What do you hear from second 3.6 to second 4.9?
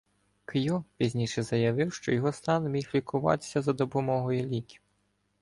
за допомогою ліків.